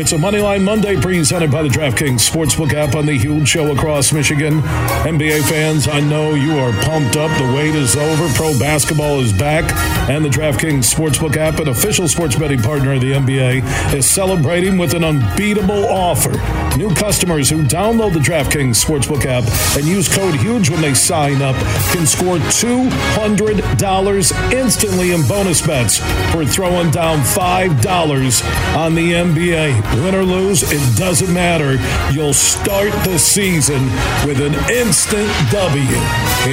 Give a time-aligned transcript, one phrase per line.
[0.00, 4.14] It's a Moneyline Monday presented by the DraftKings Sportsbook app on the huge show across
[4.14, 4.62] Michigan.
[5.04, 7.30] NBA fans, I know you are pumped up.
[7.36, 8.32] The wait is over.
[8.32, 9.70] Pro basketball is back.
[10.08, 13.62] And the DraftKings Sportsbook app, an official sports betting partner of the NBA,
[13.92, 16.32] is celebrating with an unbeatable offer.
[16.78, 19.44] New customers who download the DraftKings Sportsbook app
[19.76, 21.56] and use code HUGE when they sign up
[21.92, 25.98] can score $200 instantly in bonus bets
[26.32, 29.89] for throwing down $5 on the NBA.
[29.94, 31.76] Win or lose, it doesn't matter.
[32.12, 33.82] You'll start the season
[34.24, 35.82] with an instant W.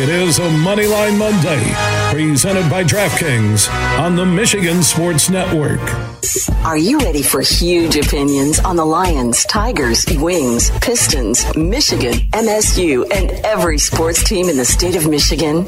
[0.01, 1.63] It is a Moneyline Monday,
[2.11, 5.79] presented by DraftKings on the Michigan Sports Network.
[6.65, 13.31] Are you ready for huge opinions on the Lions, Tigers, Wings, Pistons, Michigan, MSU, and
[13.45, 15.67] every sports team in the state of Michigan?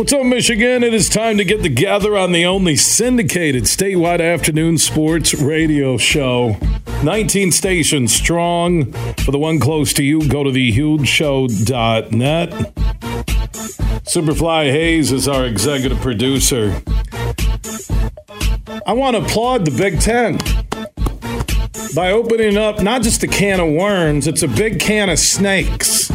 [0.00, 0.82] What's up, Michigan?
[0.82, 6.56] It is time to get together on the only syndicated statewide afternoon sports radio show.
[7.04, 8.94] 19 stations strong.
[9.18, 12.50] For the one close to you, go to thehugeshow.net.
[14.06, 16.80] Superfly Hayes is our executive producer.
[18.86, 20.38] I want to applaud the Big Ten
[21.94, 26.10] by opening up not just a can of worms, it's a big can of snakes.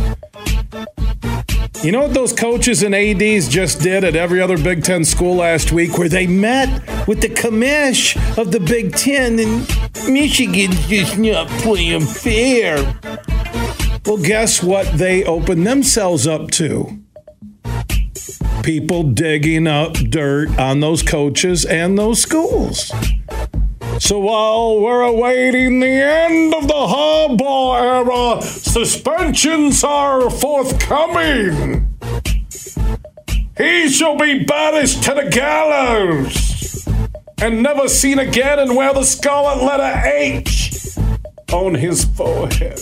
[1.86, 5.36] You know what those coaches and ADs just did at every other Big Ten school
[5.36, 6.68] last week, where they met
[7.08, 12.78] with the commish of the Big Ten, and Michigan's just not playing fair.
[14.04, 17.04] Well, guess what they opened themselves up to?
[18.64, 22.92] People digging up dirt on those coaches and those schools.
[24.00, 31.98] So while we're awaiting the end of the Harbaugh era, suspensions are forthcoming.
[33.58, 36.88] He shall be banished to the gallows
[37.42, 40.98] and never seen again and wear the scarlet letter H
[41.54, 42.82] on his forehead.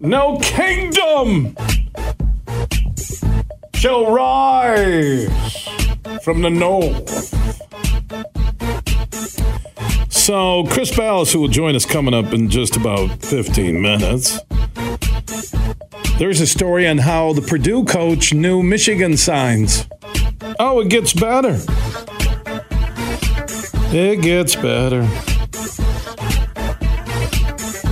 [0.00, 1.54] No kingdom
[3.74, 5.28] shall rise
[6.22, 7.39] from the north.
[10.30, 14.38] So, Chris Balas, who will join us coming up in just about 15 minutes,
[16.18, 19.88] there's a story on how the Purdue coach knew Michigan signs.
[20.60, 21.58] Oh, it gets better.
[23.92, 25.02] It gets better.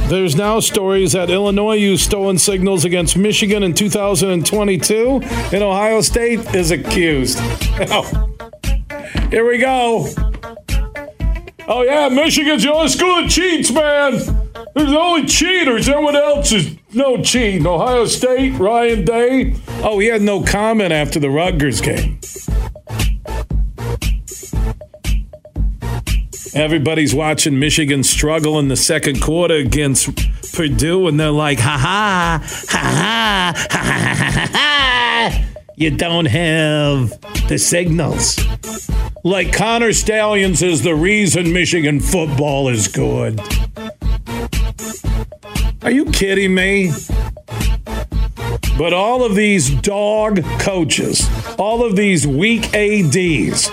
[0.06, 5.22] There's now stories that Illinois used stolen signals against Michigan in 2022,
[5.52, 7.40] and Ohio State is accused.
[9.32, 10.27] Here we go.
[11.70, 14.12] Oh, yeah, Michigan's the only school that cheats, man.
[14.74, 15.86] There's only cheaters.
[15.86, 17.66] Everyone else is no cheating.
[17.66, 19.54] Ohio State, Ryan Day.
[19.82, 22.18] Oh, he had no comment after the Rutgers game.
[26.54, 30.08] Everybody's watching Michigan struggle in the second quarter against
[30.54, 35.47] Purdue, and they're like, ha ha, ha ha, ha ha, ha ha.
[35.78, 38.36] You don't have the signals.
[39.22, 43.40] Like Connor Stalions is the reason Michigan football is good.
[45.82, 46.90] Are you kidding me?
[48.76, 51.28] But all of these dog coaches,
[51.60, 53.70] all of these weak ADs,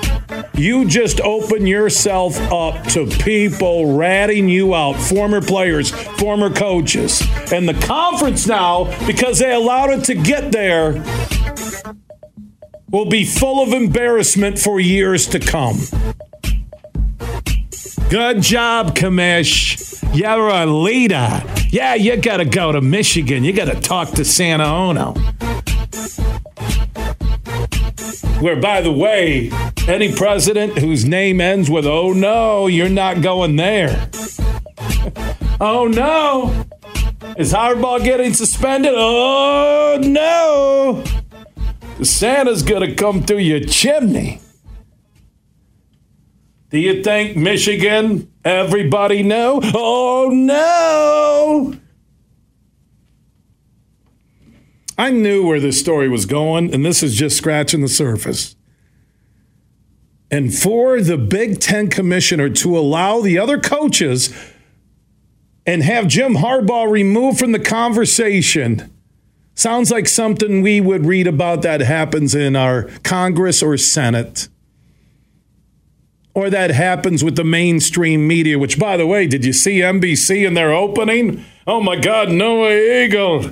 [0.54, 7.22] you just open yourself up to people ratting you out, former players, former coaches.
[7.52, 10.94] And the conference now, because they allowed it to get there,
[12.90, 15.78] will be full of embarrassment for years to come.
[18.10, 19.82] Good job, commish.
[20.16, 21.44] You're a leader.
[21.70, 23.44] Yeah, you got to go to Michigan.
[23.44, 25.14] You got to talk to Santa Ono.
[28.40, 29.50] Where, by the way,
[29.88, 34.10] any president whose name ends with, oh no, you're not going there.
[35.60, 36.66] oh no.
[37.38, 38.94] Is Harbaugh getting suspended?
[38.96, 41.04] Oh no.
[42.02, 44.42] Santa's going to come through your chimney.
[46.70, 49.62] Do you think Michigan, everybody know?
[49.64, 51.80] Oh no!
[54.98, 58.56] I knew where this story was going, and this is just scratching the surface.
[60.32, 64.34] And for the Big Ten commissioner to allow the other coaches
[65.66, 68.95] and have Jim Harbaugh removed from the conversation
[69.56, 74.50] sounds like something we would read about that happens in our Congress or Senate.
[76.34, 80.46] Or that happens with the mainstream media, which, by the way, did you see NBC
[80.46, 81.46] in their opening?
[81.66, 83.52] Oh my God, Noah Eagle.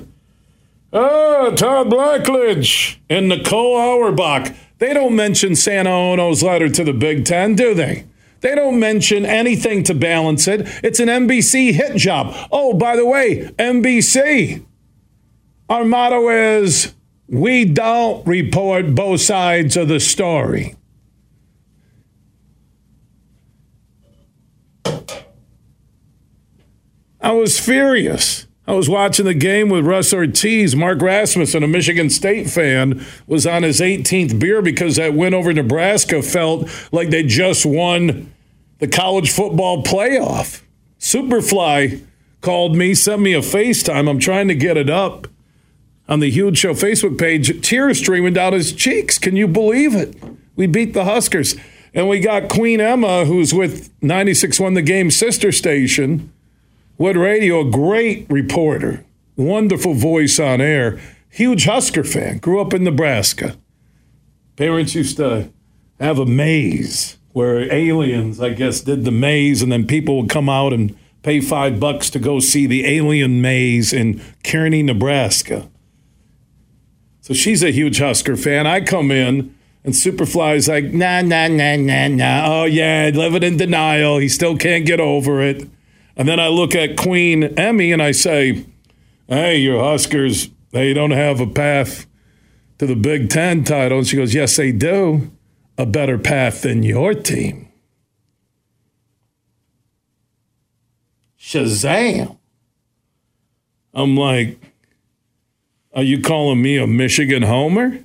[0.92, 4.54] Oh, Todd Blackledge and Nicole Auerbach.
[4.78, 8.04] They don't mention Santa Ono's letter to the Big Ten, do they?
[8.42, 10.68] They don't mention anything to balance it.
[10.84, 12.36] It's an NBC hit job.
[12.52, 14.64] Oh, by the way, NBC.
[15.74, 16.94] Our motto is
[17.26, 20.76] we don't report both sides of the story.
[27.20, 28.46] I was furious.
[28.68, 30.76] I was watching the game with Russ Ortiz.
[30.76, 35.52] Mark Rasmussen, a Michigan State fan, was on his 18th beer because that win over
[35.52, 38.32] Nebraska felt like they just won
[38.78, 40.62] the college football playoff.
[41.00, 42.06] Superfly
[42.42, 44.08] called me, sent me a FaceTime.
[44.08, 45.26] I'm trying to get it up
[46.08, 47.66] on the Huge Show Facebook page.
[47.66, 49.18] Tears streaming down his cheeks.
[49.18, 50.16] Can you believe it?
[50.56, 51.56] We beat the Huskers.
[51.94, 56.32] And we got Queen Emma, who's with 96.1 The Game sister station
[56.96, 59.04] Wood Radio, a great reporter,
[59.36, 63.56] wonderful voice on air, huge Husker fan, grew up in Nebraska.
[64.56, 65.50] Parents used to
[65.98, 70.48] have a maze where aliens, I guess, did the maze, and then people would come
[70.48, 75.68] out and pay five bucks to go see the alien maze in Kearney, Nebraska.
[77.24, 78.66] So she's a huge Husker fan.
[78.66, 82.42] I come in, and Superfly's like, nah, nah, nah, nah, nah.
[82.44, 84.18] Oh, yeah, living in denial.
[84.18, 85.66] He still can't get over it.
[86.18, 88.66] And then I look at Queen Emmy and I say,
[89.26, 92.04] hey, your Huskers, they don't have a path
[92.76, 93.96] to the Big Ten title.
[93.96, 95.32] And she goes, yes, they do.
[95.78, 97.70] A better path than your team.
[101.40, 102.36] Shazam.
[103.94, 104.58] I'm like,
[105.94, 108.04] are you calling me a Michigan homer?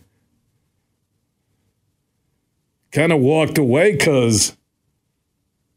[2.91, 4.55] Kind of walked away because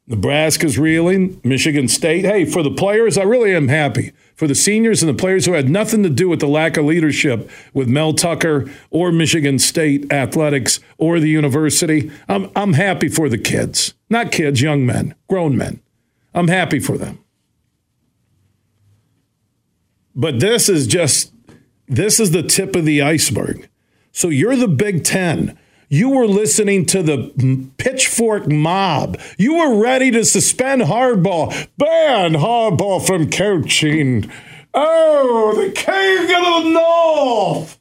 [0.07, 2.25] Nebraska's reeling, Michigan State.
[2.25, 4.13] Hey, for the players, I really am happy.
[4.35, 6.85] For the seniors and the players who had nothing to do with the lack of
[6.85, 13.29] leadership with Mel Tucker or Michigan State athletics or the university, I'm, I'm happy for
[13.29, 13.95] the kids.
[14.11, 15.81] Not kids, young men, grown men.
[16.35, 17.19] I'm happy for them.
[20.15, 21.32] But this is just,
[21.93, 23.69] this is the tip of the iceberg.
[24.13, 25.59] So you're the Big Ten
[25.93, 29.21] you were listening to the pitchfork mob.
[29.37, 34.33] You were ready to suspend Harbaugh, ban Harbaugh from coaching.
[34.73, 37.79] Oh, the king of the north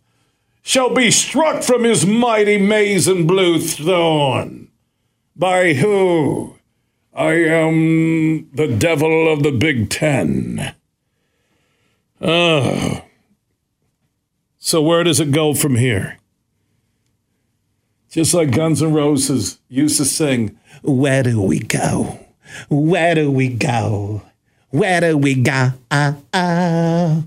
[0.62, 4.68] shall be struck from his mighty maize and blue throne.
[5.34, 6.58] By who?
[7.14, 10.76] I am the devil of the Big Ten.
[12.20, 13.06] Oh.
[14.64, 16.20] So where does it go from here?
[18.12, 22.20] Just like Guns N' Roses used to sing, Where do we go?
[22.70, 24.22] Where do we go?
[24.70, 25.74] Where do we go?
[25.90, 27.26] I'm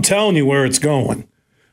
[0.00, 1.28] telling you where it's going.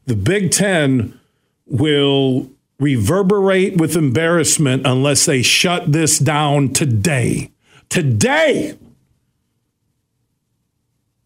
[0.06, 1.18] The Big Ten
[1.66, 7.52] will reverberate with embarrassment unless they shut this down today.
[7.88, 8.78] Today!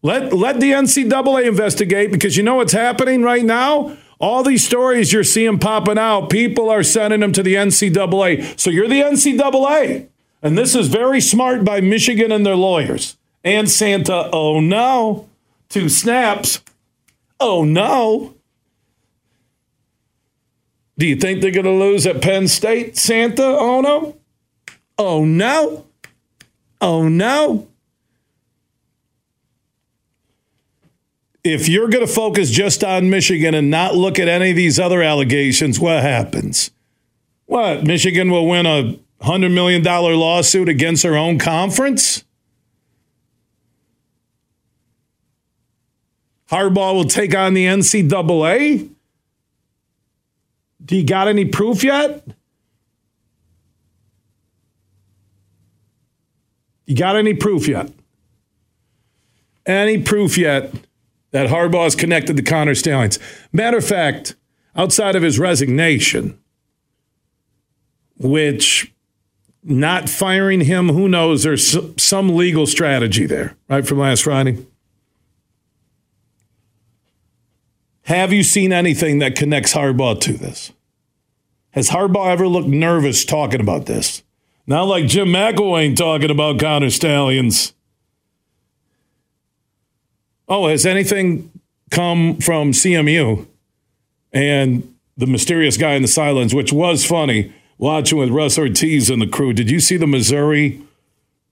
[0.02, 3.96] Let, let the NCAA investigate because you know what's happening right now?
[4.18, 8.58] All these stories you're seeing popping out, people are sending them to the NCAA.
[8.58, 10.08] So you're the NCAA.
[10.42, 13.16] And this is very smart by Michigan and their lawyers.
[13.44, 15.28] And Santa, oh no.
[15.68, 16.60] Two snaps.
[17.38, 18.34] Oh no.
[20.98, 23.42] Do you think they're going to lose at Penn State, Santa?
[23.42, 24.16] Oh no.
[24.98, 25.86] Oh no.
[26.80, 27.69] Oh no.
[31.42, 34.78] If you're going to focus just on Michigan and not look at any of these
[34.78, 36.70] other allegations, what happens?
[37.46, 37.84] What?
[37.84, 42.24] Michigan will win a $100 million lawsuit against their own conference?
[46.50, 48.90] Harbaugh will take on the NCAA?
[50.84, 52.26] Do you got any proof yet?
[56.86, 57.92] You got any proof yet?
[59.64, 60.72] Any proof yet?
[61.32, 63.18] That Harbaugh is connected to Connor Stalions.
[63.52, 64.34] Matter of fact,
[64.74, 66.38] outside of his resignation,
[68.18, 68.92] which
[69.62, 74.66] not firing him, who knows, there's some legal strategy there, right, from last Friday.
[78.02, 80.72] Have you seen anything that connects Harbaugh to this?
[81.72, 84.24] Has Harbaugh ever looked nervous talking about this?
[84.66, 87.72] Not like Jim McElwain talking about Connor Stalions.
[90.50, 91.48] Oh, has anything
[91.92, 93.46] come from CMU
[94.32, 99.22] and the mysterious guy in the silence, which was funny watching with Russ Ortiz and
[99.22, 99.52] the crew?
[99.52, 100.82] Did you see the Missouri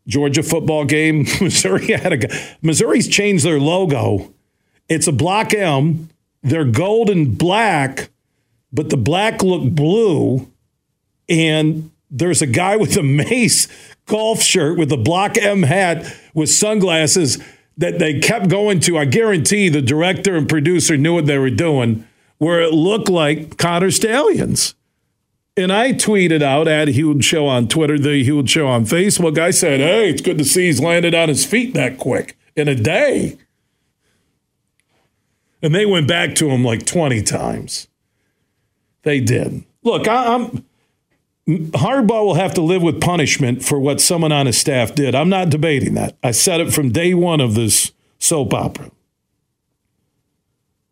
[0.09, 1.26] Georgia football game?
[1.40, 4.35] Missouri had a Missouri's changed their logo.
[4.88, 6.09] It's a block M.
[6.43, 8.11] They're gold and black,
[8.73, 10.50] but the black looked blue.
[11.28, 13.69] And there's a guy with a mace
[14.07, 17.38] golf shirt with a block M hat with sunglasses
[17.78, 18.99] that they kept going to.
[18.99, 22.06] I guarantee the director and producer knew what they were doing,
[22.38, 24.75] where it looked like Connor Stalions.
[25.56, 29.38] And I tweeted out at Huge Show on Twitter, the Huge Show on Facebook.
[29.38, 32.68] I said, hey, it's good to see he's landed on his feet that quick in
[32.68, 33.38] a day.
[35.62, 37.88] And they went back to him like 20 times.
[39.02, 39.64] They did.
[39.82, 40.64] Look, I, am
[41.49, 45.14] Harbaugh will have to live with punishment for what someone on his staff did.
[45.14, 46.14] I'm not debating that.
[46.23, 48.90] I said it from day one of this soap opera.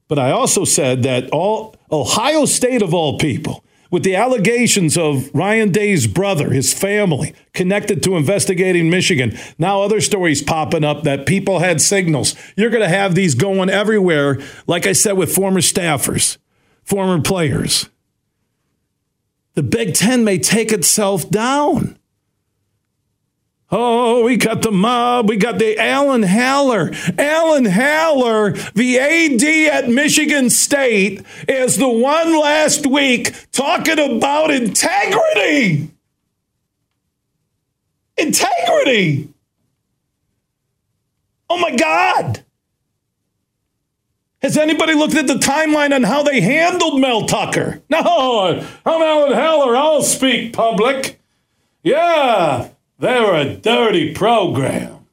[0.08, 5.30] But I also said that all Ohio State of all people, with the allegations of
[5.34, 9.36] Ryan Day's brother, his family, connected to investigating Michigan.
[9.58, 12.34] Now, other stories popping up that people had signals.
[12.56, 16.38] You're going to have these going everywhere, like I said, with former staffers,
[16.82, 17.90] former players
[19.56, 21.98] the Big Ten may take itself down.
[23.70, 25.28] Oh, we got the mob.
[25.28, 26.92] We got the Alan Haller.
[27.18, 29.42] Alan Haller, the AD
[29.74, 35.90] at Michigan State, is the one last week talking about integrity.
[38.16, 39.28] Integrity.
[41.50, 42.44] Oh my God.
[44.46, 47.82] Has anybody looked at the timeline on how they handled Mel Tucker?
[47.90, 47.98] No,
[48.86, 49.76] I'm Alan Haller.
[49.76, 51.20] I'll speak public.
[51.82, 52.68] Yeah,
[53.00, 55.08] they were a dirty program.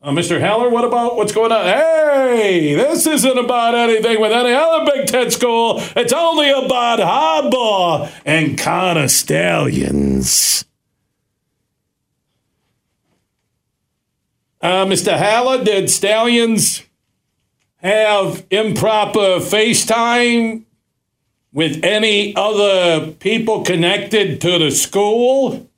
[0.00, 0.40] Uh, Mr.
[0.40, 1.62] Heller, what about what's going on?
[1.62, 5.74] Hey, this isn't about anything with any other Big Ten school.
[5.94, 10.64] It's only about Harbaugh and Connor Stalions.
[14.60, 15.16] Uh, Mr.
[15.16, 16.82] Haller, did Stalions
[17.76, 20.64] have improper FaceTime
[21.52, 25.68] with any other people connected to the school?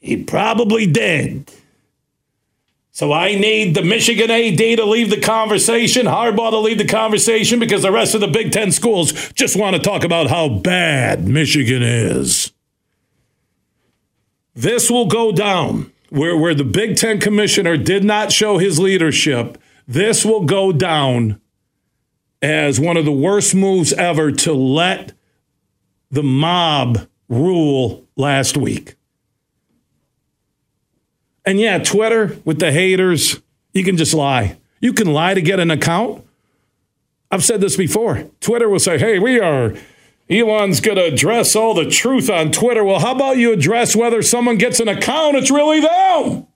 [0.00, 1.52] He probably did.
[2.90, 7.60] So I need the Michigan AD to leave the conversation, Harbaugh to leave the conversation,
[7.60, 11.26] because the rest of the Big Ten schools just want to talk about how bad
[11.26, 12.52] Michigan is.
[14.54, 19.58] This will go down where, where the Big Ten commissioner did not show his leadership,
[19.88, 21.40] this will go down
[22.42, 25.12] as one of the worst moves ever to let
[26.10, 28.96] the mob rule last week.
[31.44, 33.40] And yeah, Twitter with the haters,
[33.72, 34.58] you can just lie.
[34.80, 36.26] You can lie to get an account.
[37.30, 38.24] I've said this before.
[38.40, 39.74] Twitter will say, hey, we are
[40.30, 42.84] Elon's going to address all the truth on Twitter.
[42.84, 45.36] Well, how about you address whether someone gets an account?
[45.36, 46.46] It's really them.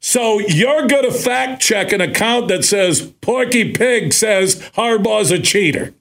[0.00, 5.38] So you're going to fact check an account that says Porky Pig says Harbaugh's a
[5.38, 5.94] cheater.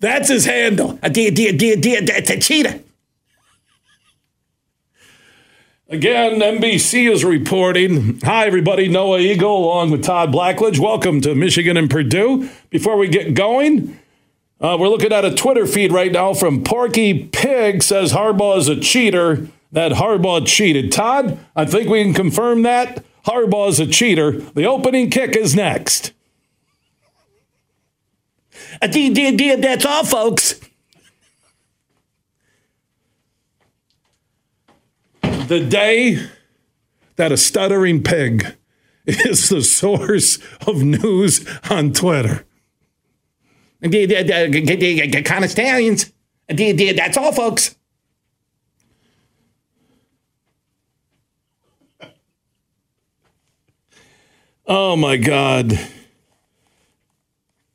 [0.00, 0.98] That's his handle.
[1.02, 2.80] A, a, a, a cheater.
[5.88, 8.18] Again, NBC is reporting.
[8.24, 8.88] Hi, everybody.
[8.88, 10.80] Noah Eagle along with Todd Blackledge.
[10.80, 12.50] Welcome to Michigan and Purdue.
[12.70, 13.96] Before we get going,
[14.60, 18.66] uh, we're looking at a Twitter feed right now from Porky Pig says Harbaugh is
[18.68, 19.46] a cheater.
[19.70, 20.90] That Harbaugh cheated.
[20.90, 23.04] Todd, I think we can confirm that.
[23.24, 24.32] Harbaugh is a cheater.
[24.32, 26.12] The opening kick is next.
[29.62, 30.58] That's all, folks.
[35.48, 36.28] The day
[37.16, 38.56] that a stuttering pig
[39.06, 42.44] is the source of news on Twitter.
[43.82, 46.12] Of stallions.
[46.48, 47.76] That's all, folks.
[54.66, 55.78] Oh my God.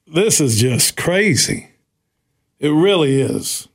[0.05, 1.69] This is just crazy.
[2.59, 3.69] It really is.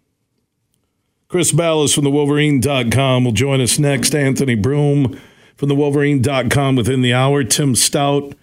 [1.28, 4.14] Chris Balas from the Wolverine.com will join us next.
[4.14, 5.20] Anthony Broome
[5.56, 7.42] from the Wolverine.com within the hour.
[7.42, 8.34] Tim Staudt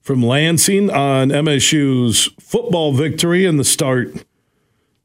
[0.00, 4.24] from Lansing on MSU's football victory and the start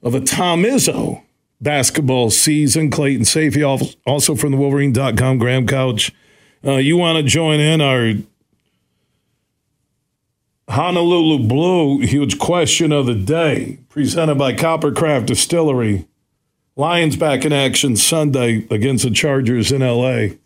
[0.01, 1.23] of a Tom Izzo
[1.61, 2.89] basketball season.
[2.89, 5.37] Clayton Sayfie also from the Wolverine.com.
[5.37, 6.11] Graham Couch.
[6.65, 8.13] Uh, you want to join in our
[10.67, 16.07] Honolulu Blue, huge question of the day, presented by Coppercraft Distillery.
[16.79, 20.37] Lions back in action Sunday against the Chargers in LA.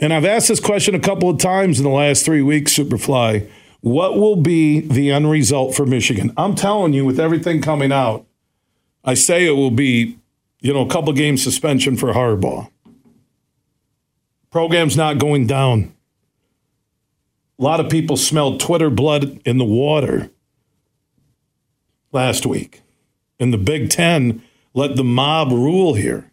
[0.00, 3.46] And I've asked this question a couple of times in the last three weeks, Superfly.
[3.82, 6.32] What will be the end result for Michigan?
[6.38, 8.24] I'm telling you, with everything coming out,
[9.04, 10.16] I say it will be,
[10.60, 12.70] you know, a couple game suspension for Harbaugh.
[14.50, 15.92] Program's not going down.
[17.58, 20.30] A lot of people smelled Twitter blood in the water
[22.10, 22.80] last week.
[23.38, 24.42] And the Big Ten
[24.74, 26.30] let the mob rule here.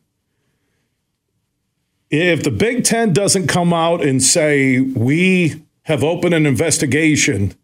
[2.10, 7.55] If the Big Ten doesn't come out and say, we have opened an investigation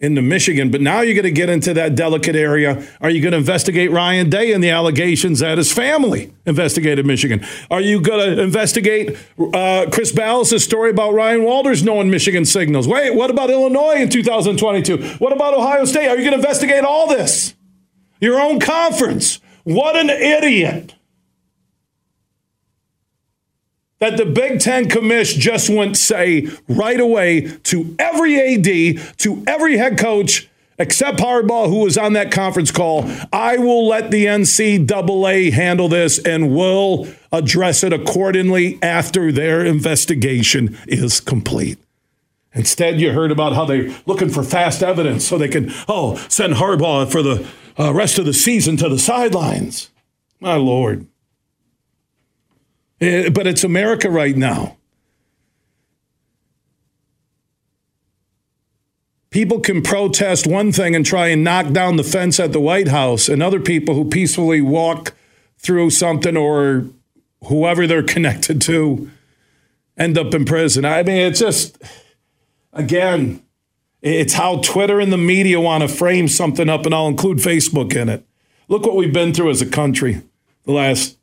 [0.00, 2.84] into Michigan, but now you're going to get into that delicate area.
[3.02, 7.46] Are you going to investigate Ryan Day and the allegations that his family investigated Michigan?
[7.70, 12.88] Are you going to investigate uh, Chris Balas' story about Ryan Walters knowing Michigan signals?
[12.88, 15.16] Wait, what about Illinois in 2022?
[15.18, 16.08] What about Ohio State?
[16.08, 17.54] Are you going to investigate all this?
[18.20, 19.40] Your own conference.
[19.64, 20.94] What an idiot.
[24.00, 29.76] that the Big Ten commish just went say right away to every AD, to every
[29.76, 30.48] head coach,
[30.78, 36.18] except Harbaugh, who was on that conference call, I will let the NCAA handle this
[36.18, 41.78] and will address it accordingly after their investigation is complete.
[42.54, 46.54] Instead, you heard about how they're looking for fast evidence so they can, oh, send
[46.54, 47.46] Harbaugh for the
[47.80, 49.90] uh, rest of the season to the sidelines.
[50.38, 51.06] My Lord.
[53.00, 54.76] Eh, but it's America right now.
[59.30, 62.88] People can protest one thing and try and knock down the fence at the White
[62.88, 65.14] House, and other people who peacefully walk
[65.56, 66.86] through something or
[67.44, 69.10] whoever they're connected to
[69.96, 70.84] end up in prison.
[70.84, 71.80] I mean, it's just,
[72.72, 73.42] again,
[74.02, 77.94] it's how Twitter and the media want to frame something up, and I'll include Facebook
[77.94, 78.24] in it.
[78.68, 80.22] Look what we've been through as a country
[80.64, 81.18] the last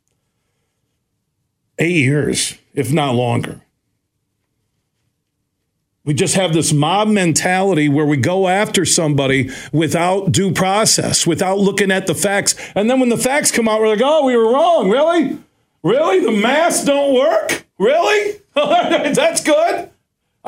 [1.78, 3.62] eight years, if not longer.
[6.04, 11.58] We just have this mob mentality where we go after somebody without due process, without
[11.58, 12.54] looking at the facts.
[12.74, 14.88] And then when the facts come out, we're like, oh, we were wrong.
[14.88, 15.38] Really?
[15.82, 16.20] Really?
[16.20, 17.66] The masks don't work?
[17.78, 18.40] Really?
[18.54, 19.90] That's good.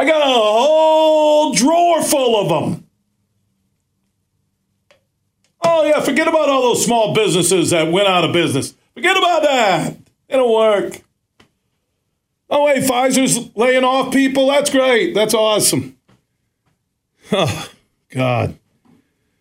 [0.00, 2.86] I got a whole drawer full of them.
[5.62, 8.72] Oh, yeah, forget about all those small businesses that went out of business.
[8.94, 9.96] Forget about that.
[10.26, 11.02] It'll work.
[12.48, 14.46] Oh, hey, Pfizer's laying off people.
[14.46, 15.12] That's great.
[15.12, 15.98] That's awesome.
[17.30, 17.70] Oh,
[18.08, 18.58] God.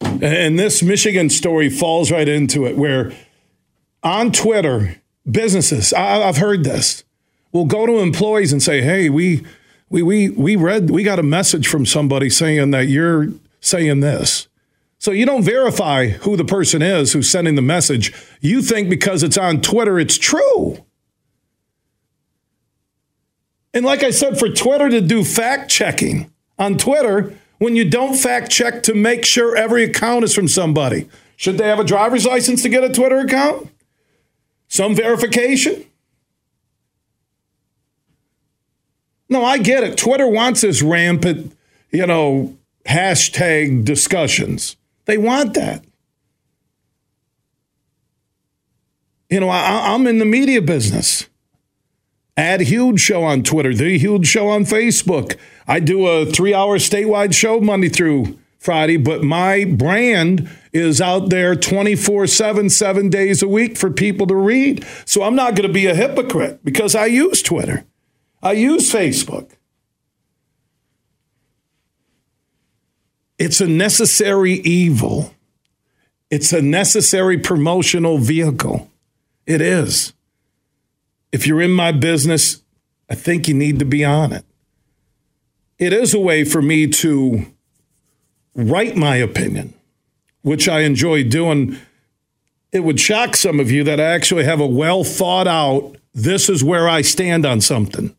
[0.01, 3.13] And this Michigan story falls right into it, where
[4.03, 7.05] on Twitter, businesses, I, have heard this,
[7.53, 9.45] will go to employees and say, hey, we,
[9.89, 14.47] we, we, we read, we got a message from somebody saying that you're saying this.
[14.99, 18.13] So you don't verify who the person is who's sending the message.
[18.41, 20.83] You think because it's on Twitter, it's true.
[23.73, 28.15] And like I said, for Twitter to do fact checking on Twitter, when you don't
[28.15, 32.25] fact check to make sure every account is from somebody, should they have a driver's
[32.25, 33.69] license to get a Twitter account?
[34.67, 35.85] Some verification?
[39.29, 39.97] No, I get it.
[39.97, 41.55] Twitter wants this rampant,
[41.91, 44.75] you know, hashtag discussions.
[45.05, 45.85] They want that.
[49.29, 51.27] You know, I, am in the media business.
[52.35, 55.37] Add Huge Show on Twitter, The Huge Show on Facebook.
[55.67, 61.29] I do a three hour statewide show Monday through Friday, but my brand is out
[61.29, 64.85] there 24 7, seven days a week for people to read.
[65.05, 67.85] So I'm not going to be a hypocrite because I use Twitter,
[68.41, 69.51] I use Facebook.
[73.37, 75.33] It's a necessary evil.
[76.29, 78.89] It's a necessary promotional vehicle.
[79.45, 80.13] It is
[81.31, 82.61] if you're in my business,
[83.09, 84.45] I think you need to be on it.
[85.77, 87.45] It is a way for me to
[88.55, 89.73] write my opinion,
[90.41, 91.77] which I enjoy doing.
[92.71, 96.49] It would shock some of you that I actually have a well thought out, this
[96.49, 98.15] is where I stand on something.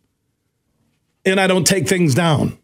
[1.25, 2.59] And I don't take things down.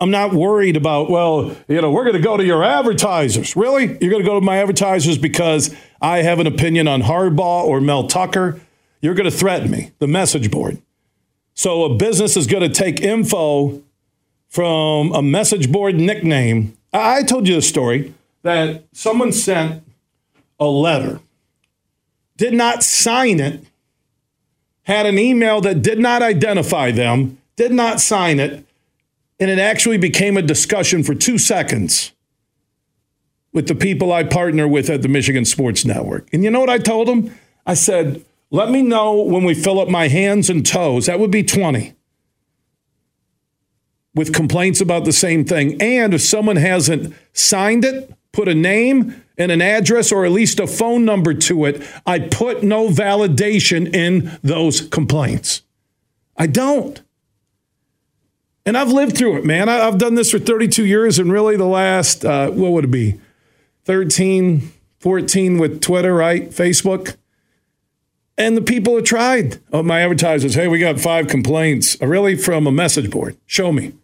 [0.00, 3.56] I'm not worried about, well, you know, we're going to go to your advertisers.
[3.56, 3.86] Really?
[4.00, 7.80] You're going to go to my advertisers because I have an opinion on Harbaugh or
[7.80, 8.60] Mel Tucker?
[9.00, 10.80] You're going to threaten me, the message board.
[11.54, 13.82] So a business is going to take info
[14.48, 16.76] from a message board nickname.
[16.92, 19.82] I told you the story that someone sent
[20.60, 21.20] a letter,
[22.36, 23.64] did not sign it,
[24.88, 28.64] had an email that did not identify them did not sign it,
[29.38, 32.12] and it actually became a discussion for two seconds
[33.52, 36.28] with the people I partner with at the Michigan Sports Network.
[36.32, 37.36] And you know what I told them?
[37.66, 41.06] I said, let me know when we fill up my hands and toes.
[41.06, 41.94] That would be 20
[44.14, 45.80] with complaints about the same thing.
[45.82, 50.58] And if someone hasn't signed it, put a name and an address or at least
[50.58, 55.62] a phone number to it, I put no validation in those complaints.
[56.36, 57.00] I don't.
[58.66, 59.68] And I've lived through it, man.
[59.68, 63.18] I've done this for 32 years, and really the last, uh, what would it be?
[63.84, 66.50] 13, 14 with Twitter, right?
[66.50, 67.16] Facebook.
[68.36, 69.58] And the people have tried.
[69.72, 71.96] Oh, my advertisers, hey, we got five complaints.
[72.02, 72.36] Uh, really?
[72.36, 73.36] From a message board.
[73.46, 73.94] Show me.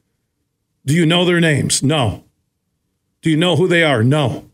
[0.87, 1.83] Do you know their names?
[1.83, 2.25] No.
[3.21, 4.03] Do you know who they are?
[4.03, 4.47] No.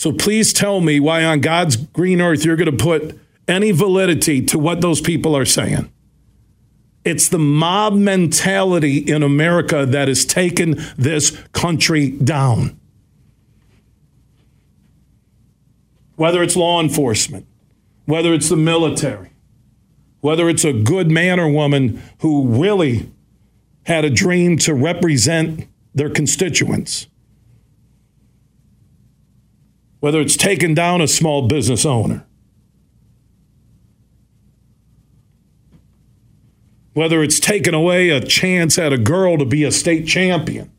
[0.00, 4.42] So please tell me why on God's green earth you're going to put any validity
[4.46, 5.92] to what those people are saying.
[7.04, 12.80] It's the mob mentality in America that has taken this country down.
[16.16, 17.46] Whether it's law enforcement,
[18.06, 19.32] whether it's the military,
[20.22, 23.10] whether it's a good man or woman who really
[23.82, 27.06] had a dream to represent their constituents,
[30.00, 32.26] whether it's taking down a small business owner,
[36.94, 40.70] whether it's taking away a chance at a girl to be a state champion.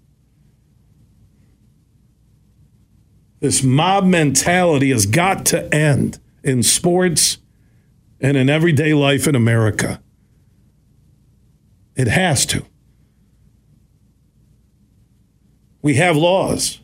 [3.40, 7.38] This mob mentality has got to end in sports
[8.20, 10.02] and in everyday life in America.
[11.96, 12.66] It has to.
[15.82, 16.81] We have laws.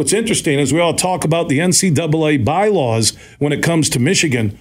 [0.00, 4.58] What's interesting is we all talk about the NCAA bylaws when it comes to Michigan,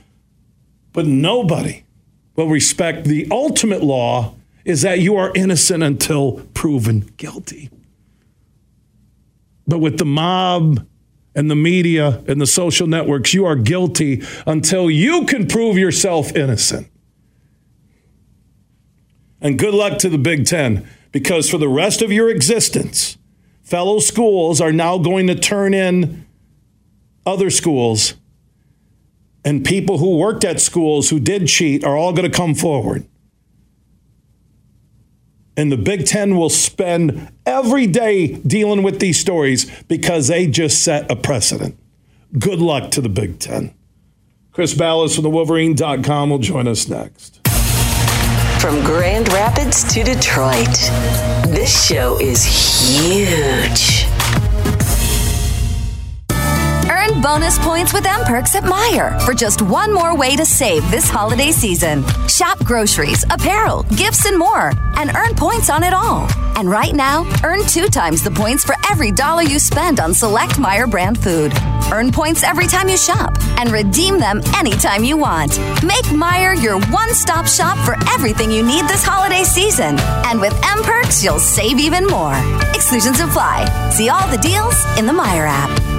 [0.92, 1.86] but nobody
[2.36, 7.70] will respect the ultimate law is that you are innocent until proven guilty.
[9.66, 10.86] But with the mob
[11.34, 16.36] and the media and the social networks, you are guilty until you can prove yourself
[16.36, 16.88] innocent.
[19.40, 23.18] And good luck to the Big Ten, because for the rest of your existence,
[23.70, 26.26] fellow schools are now going to turn in
[27.26, 28.16] other schools,
[29.46, 33.06] and people who worked at schools who did cheat are all going to come forward.
[35.56, 40.84] And the Big Ten will spend every day dealing with these stories because they just
[40.84, 41.78] set a precedent.
[42.38, 43.76] Good luck to the Big Ten.
[44.52, 47.39] Chris Balas from the Wolverine.com will join us next.
[48.60, 50.68] From Grand Rapids to Detroit,
[51.48, 53.99] this show is huge.
[57.22, 61.10] Bonus points with M Perks at Meijer for just one more way to save this
[61.10, 62.06] holiday season.
[62.30, 66.30] Shop groceries, apparel, gifts, and more, and earn points on it all.
[66.56, 70.54] And right now, earn two times the points for every dollar you spend on select
[70.54, 71.52] Meijer brand food.
[71.92, 75.60] Earn points every time you shop and redeem them anytime you want.
[75.84, 80.00] Make Meijer your one stop shop for everything you need this holiday season.
[80.00, 82.36] And with M Perks, you'll save even more.
[82.74, 83.66] Exclusions apply.
[83.92, 85.99] See all the deals in the Meijer app.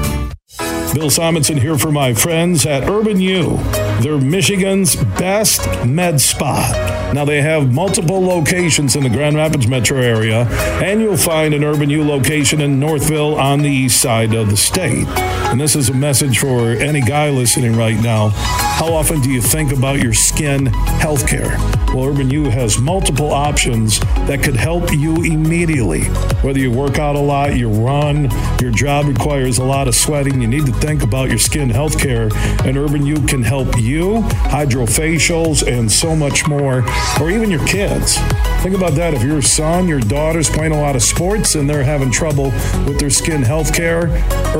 [0.93, 3.59] Bill Simonson here for my friends at Urban U.
[4.01, 7.00] They're Michigan's best med spa.
[7.13, 10.47] Now, they have multiple locations in the Grand Rapids metro area,
[10.83, 14.57] and you'll find an Urban U location in Northville on the east side of the
[14.57, 15.09] state.
[15.51, 18.29] And this is a message for any guy listening right now.
[18.29, 21.57] How often do you think about your skin health care?
[21.93, 26.05] Well, Urban U has multiple options that could help you immediately.
[26.43, 30.41] Whether you work out a lot, you run, your job requires a lot of sweating,
[30.41, 32.29] you need to think about your skin health care,
[32.65, 36.83] and Urban U can help you, hydrofacials, and so much more,
[37.21, 38.17] or even your kids.
[38.63, 39.15] Think about that.
[39.15, 42.53] If your son, your daughter's playing a lot of sports and they're having trouble
[42.85, 44.09] with their skin health care,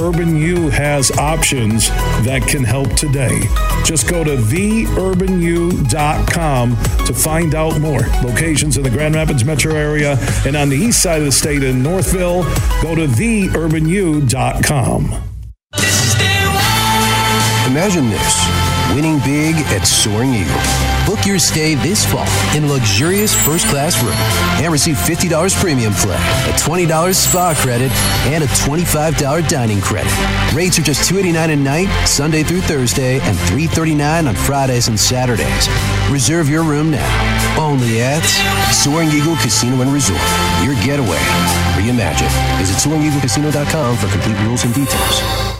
[0.01, 1.89] Urban U has options
[2.25, 3.41] that can help today.
[3.85, 5.87] Just go to theurbanu.com
[7.07, 8.01] to find out more.
[8.23, 11.63] Locations in the Grand Rapids metro area and on the east side of the state
[11.63, 12.45] in Northville,
[12.83, 13.61] go to theurbanu.com.
[17.67, 18.60] Imagine this
[18.95, 20.61] winning big at Soaring Eagle.
[21.07, 22.27] Book your stay this fall
[22.57, 24.15] in luxurious first class room
[24.63, 27.91] and receive $50 premium play, a $20 spa credit,
[28.33, 30.13] and a $25 dining credit.
[30.55, 35.69] Rates are just $289 a night, Sunday through Thursday, and 339 on Fridays and Saturdays.
[36.11, 37.59] Reserve your room now.
[37.59, 38.25] Only at
[38.73, 40.21] Soaring Eagle Casino and Resort.
[40.65, 41.21] Your getaway.
[41.77, 42.31] Reimagine.
[42.59, 45.60] Visit SoaringEagleCasino.com for complete rules and details.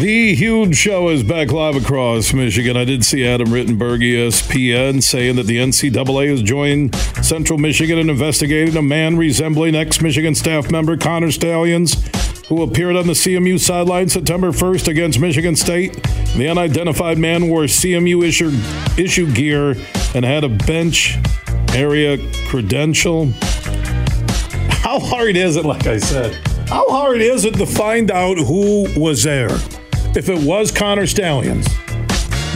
[0.00, 2.74] The huge show is back live across Michigan.
[2.74, 8.08] I did see Adam Rittenberg, ESPN, saying that the NCAA has joined Central Michigan in
[8.08, 12.02] investigating a man resembling ex Michigan staff member Connor Stalions,
[12.46, 16.02] who appeared on the CMU sideline September 1st against Michigan State.
[16.34, 18.58] The unidentified man wore CMU issue,
[18.98, 19.74] issue gear
[20.14, 21.18] and had a bench
[21.74, 23.32] area credential.
[24.80, 26.32] How hard is it, like I said?
[26.70, 29.50] How hard is it to find out who was there?
[30.16, 31.68] If it was Connor Stalions.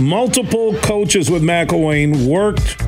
[0.00, 2.82] Multiple coaches with McElwain worked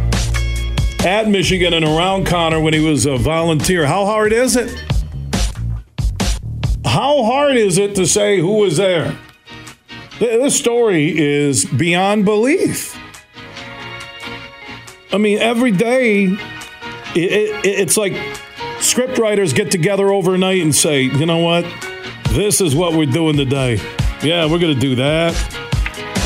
[1.07, 3.87] at Michigan and around Connor when he was a volunteer.
[3.87, 4.77] How hard is it?
[6.85, 9.17] How hard is it to say who was there?
[10.19, 12.99] This story is beyond belief.
[15.13, 16.25] I mean, every day,
[17.15, 18.15] it, it, it's like
[18.79, 21.65] scriptwriters get together overnight and say, you know what?
[22.31, 23.81] This is what we're doing today.
[24.23, 25.35] Yeah, we're going to do that.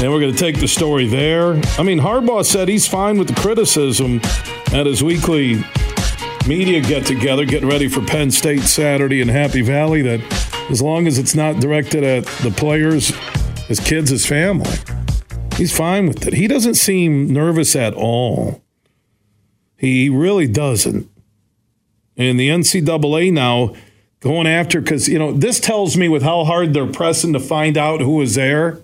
[0.00, 1.60] And we're going to take the story there.
[1.78, 4.20] I mean, Harbaugh said he's fine with the criticism
[4.72, 5.62] at his weekly
[6.46, 10.20] media get together, getting ready for Penn State Saturday in Happy Valley, that
[10.70, 13.08] as long as it's not directed at the players,
[13.66, 14.70] his kids, his family,
[15.56, 16.32] he's fine with it.
[16.32, 18.62] He doesn't seem nervous at all.
[19.76, 21.10] He really doesn't.
[22.16, 23.74] And the NCAA now
[24.20, 27.76] going after because you know this tells me with how hard they're pressing to find
[27.76, 28.80] out who was there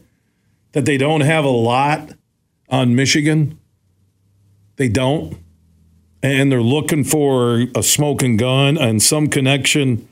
[0.72, 2.10] that they don't have a lot
[2.68, 3.58] on Michigan.
[4.76, 5.38] They don't.
[6.22, 10.08] And they're looking for a smoking gun and some connection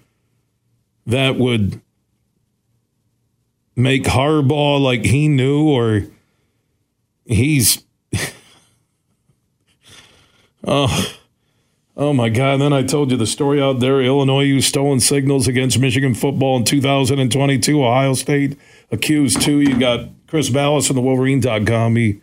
[1.06, 1.80] that would
[3.76, 6.06] make Harbaugh like he knew or
[7.26, 7.84] he's
[10.66, 11.13] oh
[11.96, 12.54] Oh my God.
[12.54, 14.02] And then I told you the story out there.
[14.02, 17.85] Illinois used stolen signals against Michigan football in 2022.
[17.85, 18.59] Ohio State
[18.90, 19.61] accused too.
[19.61, 21.94] You got Chris Balas from the Wolverine.com.
[21.96, 22.20] He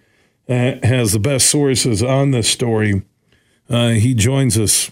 [0.50, 3.04] uh, has the best sources on this story.
[3.70, 4.92] Uh, he joins us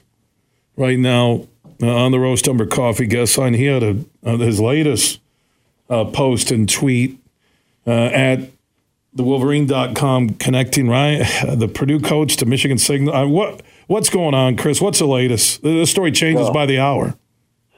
[0.78, 1.48] right now
[1.84, 3.56] uh, on the Roast Umber Coffee guest line.
[3.56, 5.20] He had a, uh, his latest
[5.90, 7.20] uh, post and tweet
[7.86, 8.40] at
[9.12, 13.28] the Wolverine.com connecting right the Purdue coach to Michigan signal.
[13.28, 14.80] what What's going on, Chris?
[14.80, 15.64] What's the latest?
[15.64, 17.18] The story changes well, by the hour.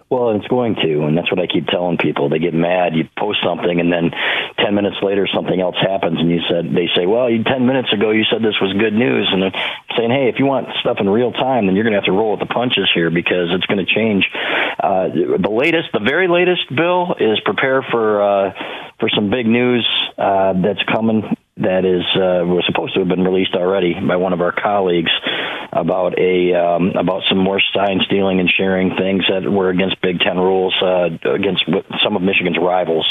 [0.10, 2.28] Well, it's going to, and that's what I keep telling people.
[2.28, 2.98] They get mad.
[2.98, 4.12] You post something, and then
[4.60, 7.94] ten minutes later, something else happens, and you said they say, "Well, you, ten minutes
[7.94, 9.56] ago you said this was good news," and they're
[9.96, 12.12] saying, "Hey, if you want stuff in real time, then you're going to have to
[12.12, 14.28] roll with the punches here because it's going to change."
[14.84, 15.08] Uh,
[15.40, 18.52] the latest, the very latest bill is prepare for uh,
[19.00, 21.24] for some big news uh, that's coming
[21.62, 25.12] that is uh, was supposed to have been released already by one of our colleagues
[25.72, 30.20] about a um, about some more sign stealing and sharing things that were against Big
[30.20, 31.66] Ten rules uh, against
[32.04, 33.08] some of Michigan's rivals.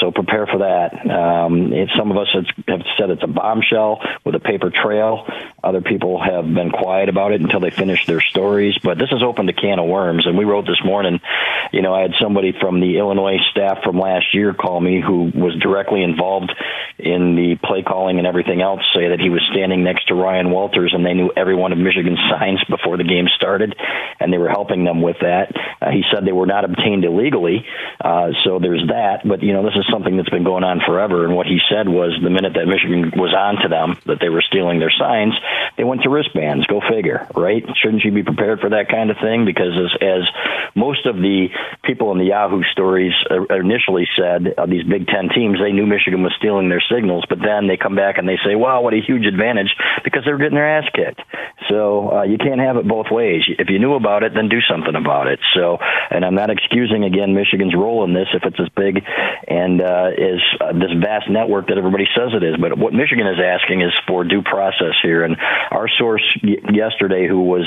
[0.00, 0.94] So prepare for that.
[1.10, 5.26] Um, it, some of us have said it's a bombshell with a paper trail.
[5.62, 8.78] Other people have been quiet about it until they finish their stories.
[8.82, 10.26] But this has opened a can of worms.
[10.26, 11.20] And we wrote this morning.
[11.72, 15.30] You know, I had somebody from the Illinois staff from last year call me who
[15.34, 16.52] was directly involved
[16.98, 20.50] in the play calling and everything else say that he was standing next to Ryan
[20.50, 23.74] Walters and they knew every one of Michigan's signs before the game started,
[24.18, 25.52] and they were helping them with that.
[25.80, 27.66] Uh, he said they were not obtained illegally,
[28.00, 29.26] uh, so there's that.
[29.26, 31.24] But you know, this is something that's been going on forever.
[31.24, 34.28] And what he said was, the minute that Michigan was on to them that they
[34.28, 35.34] were stealing their signs,
[35.76, 36.66] they went to wristbands.
[36.66, 37.64] Go figure, right?
[37.80, 39.44] Shouldn't you be prepared for that kind of thing?
[39.44, 40.22] Because as, as
[40.74, 41.48] most of the
[41.84, 45.86] people in the Yahoo stories uh, initially said, uh, these Big Ten teams, they knew
[45.86, 48.94] Michigan was stealing their signals, but then they come back and they say, "Wow, what
[48.94, 51.20] a huge advantage!" because they're getting their ass kicked.
[51.68, 53.42] So uh, you can't have it both ways.
[53.46, 55.38] If you knew about it, then do something about it.
[55.54, 55.78] So,
[56.10, 59.04] and I'm not excusing again Michigan's role in this if it's as big
[59.46, 62.56] and uh, is uh, this vast network that everybody says it is.
[62.60, 65.24] But what Michigan is asking is for due process here.
[65.24, 65.36] And
[65.70, 67.66] our source y- yesterday, who was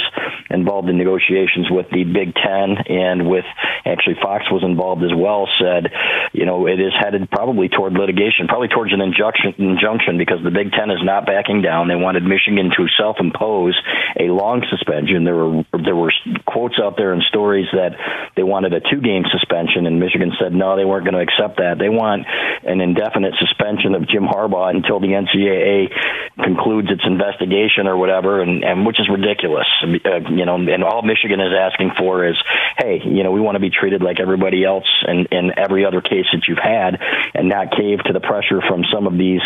[0.50, 3.46] involved in negotiations with the Big Ten and with
[3.86, 5.92] actually Fox was involved as well, said,
[6.34, 10.52] you know, it is headed probably toward litigation, probably towards an injunction, injunction because the
[10.52, 11.88] Big Ten is not backing down.
[11.88, 13.76] They wanted Michigan to self-impose
[14.20, 15.24] a long suspension.
[15.24, 16.12] There were there were
[16.48, 17.96] quotes out there and stories that
[18.36, 21.78] they wanted a two-game suspension, and Michigan said no, they weren't going to accept that.
[21.80, 22.26] They want
[22.64, 25.92] an indefinite suspension of Jim Harbaugh until the NCAA
[26.44, 29.68] concludes its investigation or whatever, and, and which is ridiculous.
[29.84, 32.38] Uh, you know, and all Michigan is asking for is,
[32.78, 36.02] hey, you know, we want to be treated like everybody else in, in every other
[36.02, 37.00] case that you've had,
[37.34, 39.42] and not cave to the pressure from some of these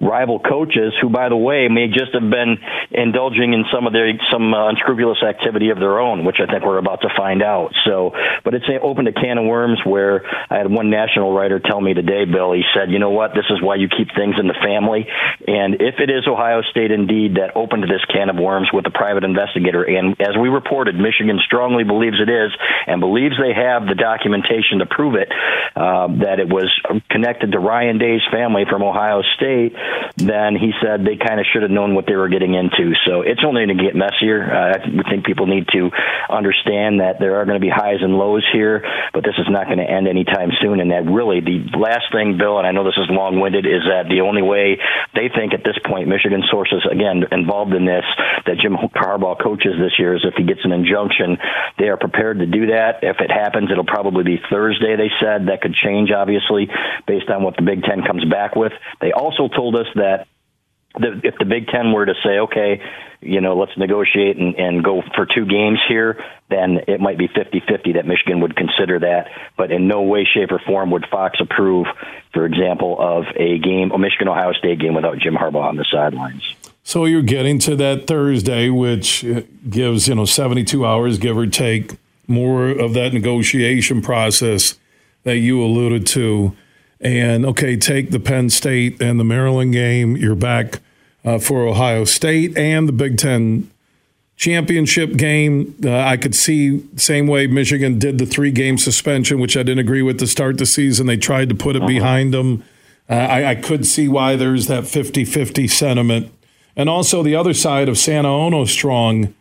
[0.00, 2.58] rival coaches who, by the way, may just have been
[2.90, 6.64] indulging in some of their some uh, unscrupulous activity of their own, which I think
[6.64, 7.72] we're about to find out.
[7.84, 8.12] So,
[8.44, 11.94] but it's opened a can of worms where I had one national writer tell me
[11.94, 12.52] today, Bill.
[12.52, 15.06] He said, you know what, this is why you keep things in the family,
[15.46, 18.90] and if it is Ohio State indeed that opened this can of worms with a
[18.90, 22.50] private investigator, and as we reported, Michigan strongly believes it is,
[22.86, 25.30] and believes they have the documentation to prove it,
[25.76, 26.68] uh, that it was
[27.10, 29.63] connected to Ryan Day's family from Ohio State,
[30.16, 32.94] then he said they kind of should have known what they were getting into.
[33.06, 34.42] So it's only going to get messier.
[34.42, 35.90] Uh, I think people need to
[36.28, 39.66] understand that there are going to be highs and lows here, but this is not
[39.66, 40.80] going to end anytime soon.
[40.80, 43.82] And that really the last thing, Bill, and I know this is long winded, is
[43.88, 44.78] that the only way
[45.14, 48.04] they think at this point, Michigan sources, again, involved in this,
[48.46, 51.38] that Jim Harbaugh coaches this year is if he gets an injunction,
[51.78, 53.02] they are prepared to do that.
[53.02, 55.46] If it happens, it'll probably be Thursday, they said.
[55.48, 56.68] That could change, obviously,
[57.06, 58.72] based on what the Big Ten comes back with.
[59.00, 60.26] They also told us that
[60.98, 62.80] the, if the Big Ten were to say, okay,
[63.20, 67.26] you know, let's negotiate and, and go for two games here, then it might be
[67.26, 69.28] 50-50 that Michigan would consider that.
[69.56, 71.86] But in no way, shape, or form would Fox approve,
[72.32, 76.42] for example, of a game, a Michigan-Ohio State game without Jim Harbaugh on the sidelines.
[76.82, 79.24] So you're getting to that Thursday, which
[79.68, 84.78] gives, you know, 72 hours, give or take, more of that negotiation process
[85.24, 86.54] that you alluded to.
[87.00, 90.16] And okay, take the Penn State and the Maryland game.
[90.16, 90.80] You're back
[91.24, 93.70] uh, for Ohio State and the Big Ten
[94.36, 95.74] championship game.
[95.84, 99.80] Uh, I could see same way Michigan did the three game suspension, which I didn't
[99.80, 101.06] agree with to start the season.
[101.06, 101.88] They tried to put it uh-huh.
[101.88, 102.64] behind them.
[103.08, 106.32] Uh, I, I, could see why there's that 50 50 sentiment.
[106.74, 109.34] And also the other side of Santa Ono Strong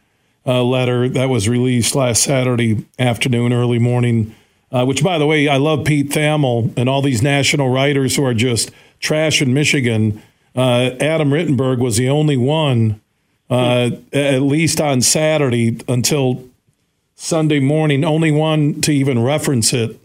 [0.45, 4.35] uh, letter that was released last Saturday afternoon, early morning.
[4.73, 8.25] Uh, which, by the way, I love Pete Thamel and all these national writers who
[8.25, 10.19] are just trash in Michigan
[10.55, 13.01] uh, Adam Rittenberg was the only one,
[13.49, 16.47] uh, at least on Saturday until
[17.15, 19.99] Sunday morning, only one to even reference it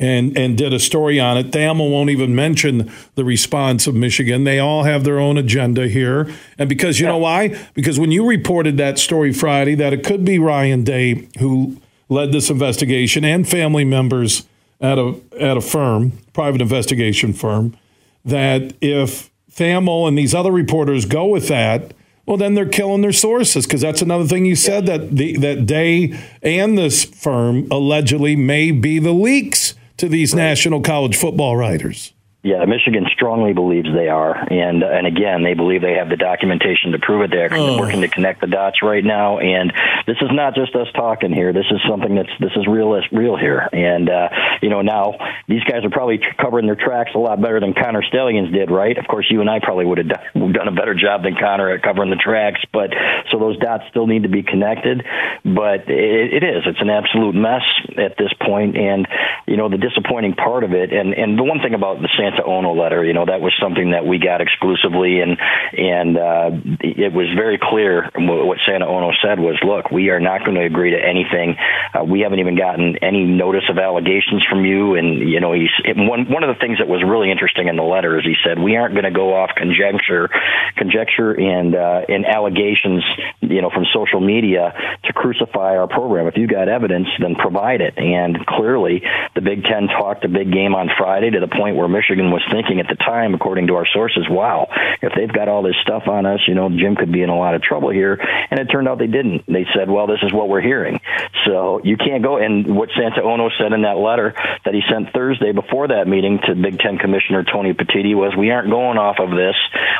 [0.00, 1.50] and and did a story on it.
[1.50, 4.44] Thamel won't even mention the response of Michigan.
[4.44, 7.58] They all have their own agenda here, and because you know why?
[7.74, 12.32] Because when you reported that story Friday, that it could be Ryan Day who led
[12.32, 14.46] this investigation and family members
[14.80, 17.76] at a at a firm, private investigation firm,
[18.24, 21.92] that if Thamel and these other reporters go with that,
[22.26, 25.66] well, then they're killing their sources because that's another thing you said that the, that
[25.66, 30.42] Day and this firm allegedly may be the leaks to these right.
[30.42, 32.12] national college football writers.
[32.40, 36.92] Yeah, Michigan strongly believes they are, and and again, they believe they have the documentation
[36.92, 37.32] to prove it.
[37.32, 37.80] They're oh.
[37.80, 39.72] working to connect the dots right now, and
[40.06, 41.52] this is not just us talking here.
[41.52, 44.28] This is something that's this is real real here, and uh,
[44.62, 48.04] you know now these guys are probably covering their tracks a lot better than Connor
[48.04, 48.96] Stalions did, right?
[48.96, 51.70] Of course, you and I probably would have done, done a better job than Connor
[51.70, 52.94] at covering the tracks, but
[53.32, 55.04] so those dots still need to be connected.
[55.44, 57.66] But it, it is it's an absolute mess
[57.98, 59.08] at this point, and
[59.48, 62.44] you know the disappointing part of it, and and the one thing about the Santa
[62.44, 63.04] Ono letter.
[63.04, 65.38] You know, that was something that we got exclusively, and
[65.72, 70.44] and uh, it was very clear what Santa Ono said was, look, we are not
[70.44, 71.56] going to agree to anything.
[71.94, 75.72] Uh, we haven't even gotten any notice of allegations from you, and you know, he's
[75.96, 78.58] one one of the things that was really interesting in the letter is he said
[78.58, 80.28] we aren't going to go off conjecture,
[80.76, 83.04] conjecture and uh, and allegations,
[83.50, 86.26] you know, from social media to crucify our program.
[86.26, 87.96] If you've got evidence, then provide it.
[87.96, 89.02] And clearly,
[89.34, 92.42] the Big Ten talked a big game on Friday to the point where Michigan was
[92.50, 94.68] thinking at the time, according to our sources, wow,
[95.02, 97.36] if they've got all this stuff on us, you know, Jim could be in a
[97.36, 98.18] lot of trouble here.
[98.50, 99.44] And it turned out they didn't.
[99.46, 101.00] They said, well, this is what we're hearing.
[101.46, 102.36] So you can't go.
[102.38, 106.40] And what Santa Ono said in that letter that he sent Thursday before that meeting
[106.46, 109.56] to Big Ten Commissioner Tony Petitti was, "We aren't going off of this.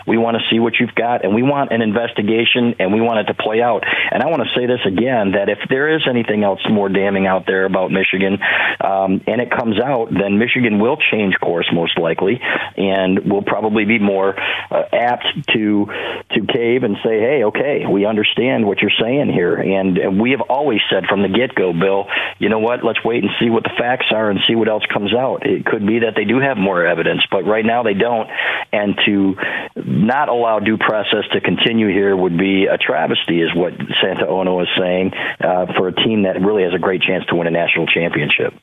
[0.07, 3.21] We want to see what you've got, and we want an investigation, and we want
[3.21, 6.03] it to play out." And I want to say this again: that if there is
[6.09, 8.39] anything else more damning out there about Michigan,
[8.81, 12.41] um, and it comes out, then Michigan will change course most likely,
[12.77, 14.39] and will probably be more
[14.71, 15.87] uh, apt to
[16.35, 20.33] to cave and say, "Hey, okay, we understand what you're saying here," and, and we
[20.33, 22.07] have always said from the get go, Bill,
[22.39, 22.85] you know what?
[22.85, 25.47] Let's wait and see what the facts are and see what else comes out.
[25.47, 28.29] It could be that they do have more evidence, but right now they don't.
[28.73, 29.37] And to
[29.77, 33.73] not allow due process to continue here would be a travesty, is what
[34.03, 37.37] Santa Ono is saying uh, for a team that really has a great chance to
[37.37, 38.55] win a national championship.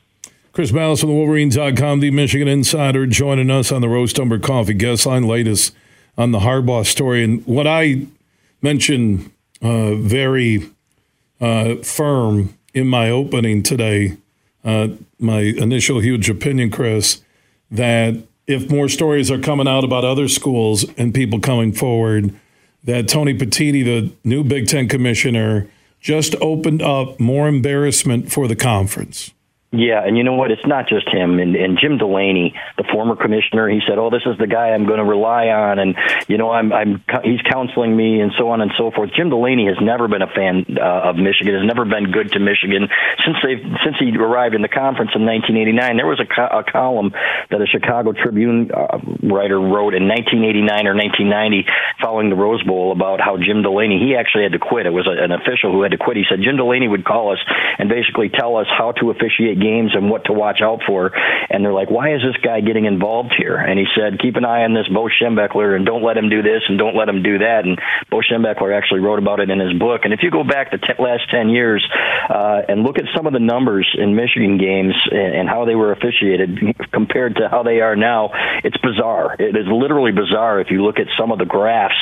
[0.52, 4.74] Chris Balas from the Wolverines.com, the Michigan Insider, joining us on the Roast Umber Coffee
[4.74, 5.74] guest line, latest
[6.16, 7.22] on the Harbaugh story.
[7.22, 8.06] And what I
[8.62, 10.70] mentioned uh, very
[11.40, 14.16] uh, firm in my opening today,
[14.64, 14.88] uh,
[15.18, 17.22] my initial huge opinion, Chris,
[17.70, 22.34] that if more stories are coming out about other schools and people coming forward,
[22.86, 25.68] that Tony Petitti, the new Big Ten commissioner,
[26.00, 29.32] just opened up more embarrassment for the conference.
[29.76, 30.50] Yeah, and you know what?
[30.50, 31.38] It's not just him.
[31.38, 34.86] And, and Jim Delaney, the former commissioner, he said, "Oh, this is the guy I'm
[34.86, 35.94] going to rely on," and
[36.28, 39.10] you know, I'm, I'm he's counseling me, and so on and so forth.
[39.14, 41.60] Jim Delaney has never been a fan uh, of Michigan.
[41.60, 42.88] Has never been good to Michigan
[43.20, 45.96] since they since he arrived in the conference in 1989.
[45.96, 47.12] There was a, co- a column
[47.50, 48.96] that a Chicago Tribune uh,
[49.28, 51.68] writer wrote in 1989 or 1990,
[52.00, 54.86] following the Rose Bowl, about how Jim Delaney he actually had to quit.
[54.86, 56.16] It was a, an official who had to quit.
[56.16, 57.42] He said Jim Delaney would call us
[57.76, 61.10] and basically tell us how to officiate games and what to watch out for.
[61.50, 63.56] And they're like, why is this guy getting involved here?
[63.56, 66.42] And he said, keep an eye on this Bo Schembechler and don't let him do
[66.42, 67.64] this and don't let him do that.
[67.64, 67.78] And
[68.10, 70.02] Bo Schembechler actually wrote about it in his book.
[70.04, 71.82] And if you go back the t- last 10 years
[72.30, 75.74] uh, and look at some of the numbers in Michigan games and, and how they
[75.74, 78.30] were officiated compared to how they are now,
[78.62, 79.34] it's bizarre.
[79.38, 81.94] It is literally bizarre if you look at some of the graphs.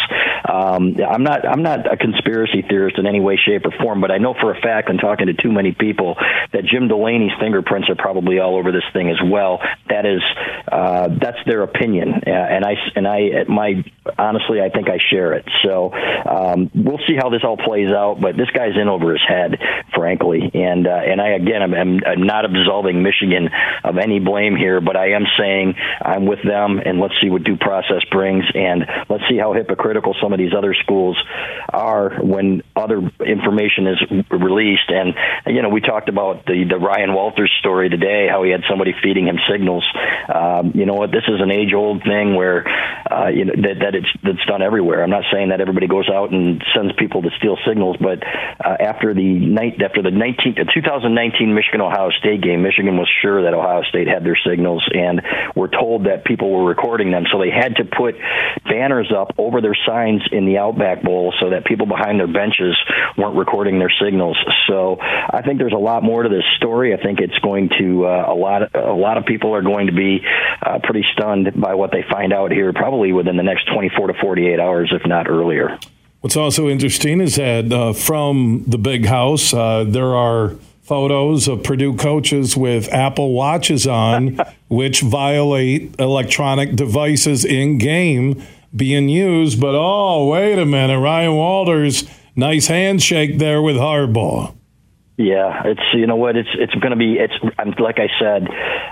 [0.45, 4.11] Um, I'm not I'm not a conspiracy theorist in any way, shape, or form, but
[4.11, 6.17] I know for a fact, in talking to too many people,
[6.53, 9.61] that Jim Delaney's fingerprints are probably all over this thing as well.
[9.89, 10.23] That is
[10.71, 13.85] uh, that's their opinion, uh, and I and I my
[14.19, 15.45] honestly I think I share it.
[15.63, 18.21] So um, we'll see how this all plays out.
[18.21, 19.59] But this guy's in over his head,
[19.95, 23.51] frankly, and uh, and I again I'm, I'm, not absolving Michigan
[23.85, 27.45] of any blame here, but I am saying I'm with them, and let's see what
[27.45, 31.19] due process brings, and let's see how hypocritical some of these other schools
[31.69, 33.99] are when other information is
[34.31, 34.89] released.
[34.89, 35.15] And
[35.47, 38.95] you know we talked about the the Ryan Walters story today, how he had somebody
[39.03, 39.85] feeding him signals.
[40.32, 41.11] Um, you know what?
[41.11, 42.64] This is an age-old thing where
[43.11, 45.03] uh, you know that, that it's that's done everywhere.
[45.03, 48.76] I'm not saying that everybody goes out and sends people to steal signals, but uh,
[48.78, 53.43] after the night after the 19 the 2019 Michigan Ohio State game, Michigan was sure
[53.43, 55.20] that Ohio State had their signals, and
[55.57, 58.14] were told that people were recording them, so they had to put
[58.62, 62.78] banners up over their signs in the Outback Bowl so that people behind their benches
[63.18, 64.39] weren't recording their signals.
[64.68, 66.95] So I think there's a lot more to this story.
[66.95, 68.62] I think it's going to uh, a lot.
[68.62, 70.20] Of, a lot of people are going to be
[70.64, 74.14] uh, pretty stunned by what they find out here, probably within the next 24 to
[74.20, 75.79] 48 hours, if not earlier.
[76.20, 81.62] What's also interesting is that uh, from the big house, uh, there are photos of
[81.62, 88.43] Purdue coaches with Apple Watches on, which violate electronic devices in game
[88.75, 89.61] being used.
[89.61, 92.05] But oh, wait a minute, Ryan Walters,
[92.37, 94.55] nice handshake there with Harbaugh.
[95.17, 98.49] Yeah, it's you know what it's it's going to be it's I'm, like I said,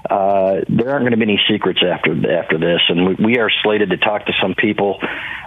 [0.08, 3.50] uh, there aren't going to be any secrets after after this, and we, we are
[3.64, 5.00] slated to talk to some people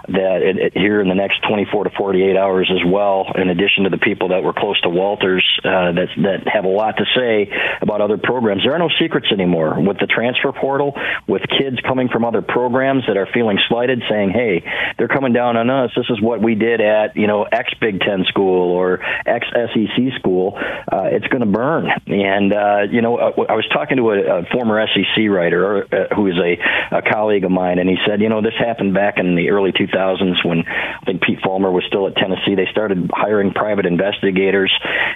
[0.08, 3.24] that it, it, here in the next 24 to 48 hours as well.
[3.34, 6.68] In addition to the people that were close to Walters uh, that that have a
[6.68, 7.50] lot to say
[7.80, 10.92] about other programs, there are no secrets anymore with the transfer portal,
[11.26, 14.62] with kids coming from other programs that are feeling slighted, saying, "Hey,
[14.98, 15.90] they're coming down on us.
[15.96, 20.20] This is what we did at you know X Big Ten school or X SEC
[20.20, 20.58] school."
[20.90, 21.88] Uh, it's going to burn.
[22.06, 26.14] And uh, you know, I, I was talking to a, a former SEC writer uh,
[26.14, 29.18] who is a, a colleague of mine, and he said, you know, this happened back
[29.18, 32.54] in the early 2000s when I think Pete Fulmer was still at Tennessee.
[32.54, 34.72] They started hiring private investigators,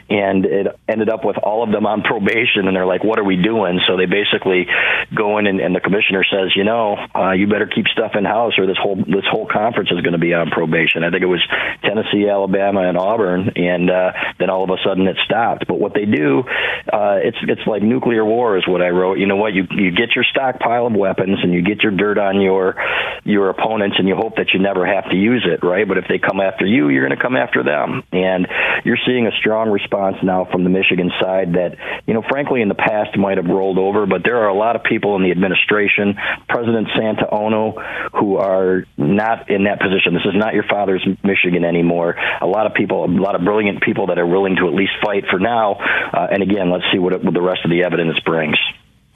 [0.08, 2.66] and it ended up with all of them on probation.
[2.66, 4.66] And they're like, "What are we doing?" So they basically
[5.14, 8.24] go in, and, and the commissioner says, "You know, uh, you better keep stuff in
[8.24, 11.22] house, or this whole this whole conference is going to be on probation." I think
[11.22, 11.42] it was
[11.82, 15.94] Tennessee, Alabama, and Auburn, and uh, then all of a sudden it stopped But what
[15.94, 16.44] they do,
[16.92, 19.18] uh, it's it's like nuclear war, is what I wrote.
[19.18, 19.52] You know what?
[19.52, 22.76] You you get your stockpile of weapons and you get your dirt on your
[23.24, 25.86] your opponents, and you hope that you never have to use it, right?
[25.86, 28.46] But if they come after you, you're going to come after them, and
[28.84, 31.76] you're seeing a strong response now from the Michigan side that,
[32.06, 34.76] you know, frankly, in the past might have rolled over, but there are a lot
[34.76, 36.16] of people in the administration,
[36.48, 37.72] President Santa Ono,
[38.18, 40.14] who are not in that position.
[40.14, 42.16] This is not your father's Michigan anymore.
[42.40, 44.92] A lot of people, a lot of brilliant people that are willing to at least
[45.04, 45.74] fight for now.
[46.12, 48.56] Uh, and again, let's see what, it, what the rest of the evidence brings.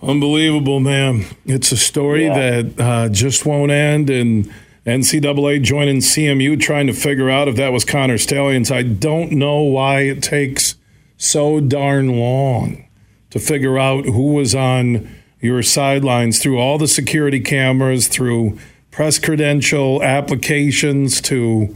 [0.03, 1.25] Unbelievable, man.
[1.47, 2.35] It's a story yeah.
[2.35, 4.11] that uh, just won't end.
[4.11, 4.53] And
[4.87, 8.71] NCAA joining CMU trying to figure out if that was Connor Stalions.
[8.71, 10.77] I don't know why it takes
[11.17, 12.87] so darn long
[13.31, 15.09] to figure out who was on
[15.41, 18.59] your sidelines through all the security cameras, through
[18.91, 21.75] press credential applications, to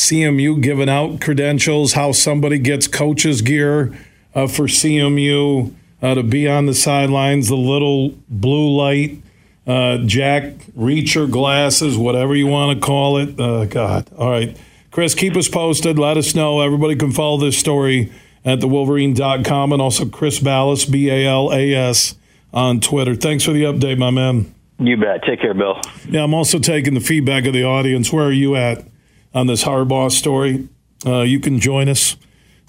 [0.00, 3.96] CMU giving out credentials, how somebody gets coach's gear
[4.34, 9.18] uh, for CMU uh, to be on the sidelines, the little blue light,
[9.66, 13.38] uh, Jack Reacher glasses, whatever you want to call it.
[13.38, 14.10] Uh, God.
[14.16, 14.56] All right.
[14.90, 15.98] Chris, keep us posted.
[15.98, 16.60] Let us know.
[16.60, 18.10] Everybody can follow this story
[18.42, 22.16] at thewolverine.com and also Chris Balas, B A L A S,
[22.54, 23.14] on Twitter.
[23.14, 24.52] Thanks for the update, my man.
[24.78, 25.22] You bet.
[25.24, 25.78] Take care, Bill.
[26.08, 28.10] Yeah, I'm also taking the feedback of the audience.
[28.10, 28.82] Where are you at
[29.34, 30.68] on this Harbaugh story?
[31.06, 32.16] Uh, you can join us.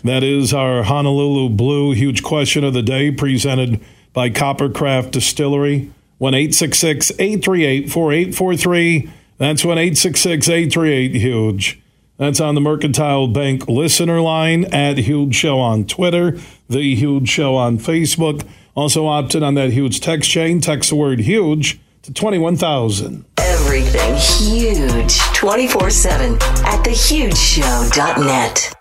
[0.03, 3.81] That is our Honolulu Blue huge question of the day presented
[4.13, 5.91] by Coppercraft Distillery.
[6.17, 9.11] 1 838 4843.
[9.37, 11.81] That's 1 838 Huge.
[12.17, 16.37] That's on the Mercantile Bank listener line at Huge Show on Twitter,
[16.69, 18.47] The Huge Show on Facebook.
[18.75, 20.61] Also opted on that huge text chain.
[20.61, 23.25] Text the word huge to 21,000.
[23.37, 28.80] Everything huge 24 7 at thehugeshow.net.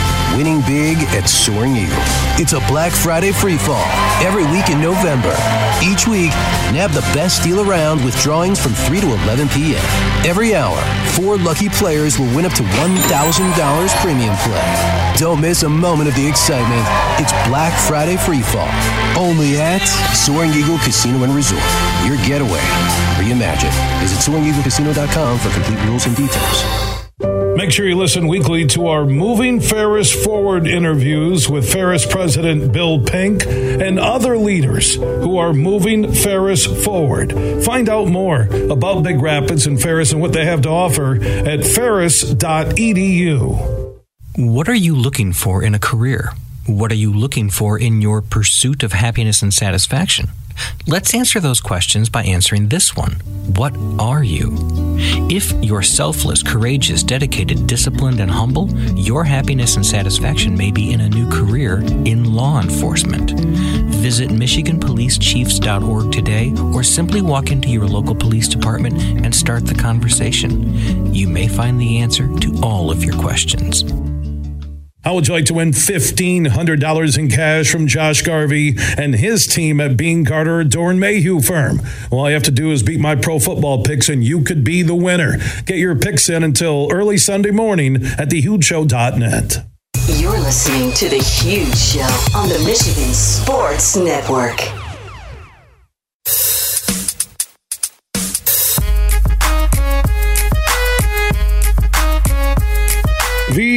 [0.37, 1.97] winning big at Soaring Eagle.
[2.39, 3.85] It's a Black Friday free fall
[4.23, 5.35] every week in November.
[5.83, 6.31] Each week,
[6.71, 9.83] nab the best deal around with drawings from 3 to 11 p.m.
[10.25, 10.77] Every hour,
[11.13, 15.13] four lucky players will win up to $1,000 premium play.
[15.17, 16.85] Don't miss a moment of the excitement.
[17.19, 18.69] It's Black Friday free fall.
[19.17, 21.61] Only at Soaring Eagle Casino and Resort.
[22.05, 22.61] Your getaway.
[23.17, 23.73] Reimagine.
[23.99, 27.00] Visit SoaringEagleCasino.com for complete rules and details.
[27.61, 33.03] Make sure you listen weekly to our Moving Ferris Forward interviews with Ferris President Bill
[33.03, 37.31] Pink and other leaders who are moving Ferris forward.
[37.63, 41.63] Find out more about Big Rapids and Ferris and what they have to offer at
[41.63, 42.39] ferris.edu.
[44.37, 46.33] What are you looking for in a career?
[46.67, 50.29] What are you looking for in your pursuit of happiness and satisfaction?
[50.85, 53.13] Let's answer those questions by answering this one
[53.55, 54.55] What are you?
[55.29, 61.01] If you're selfless, courageous, dedicated, disciplined, and humble, your happiness and satisfaction may be in
[61.01, 63.31] a new career in law enforcement.
[63.95, 71.11] Visit MichiganPoliceChiefs.org today or simply walk into your local police department and start the conversation.
[71.11, 73.83] You may find the answer to all of your questions.
[75.03, 79.81] How would you like to win $1,500 in cash from Josh Garvey and his team
[79.81, 81.81] at Bean Carter Doeren Mayhew firm?
[82.11, 84.83] All you have to do is beat my pro football picks and you could be
[84.83, 85.37] the winner.
[85.65, 89.65] Get your picks in until early Sunday morning at thehugeshow.net.
[90.19, 94.80] You're listening to The Huge Show on the Michigan Sports Network.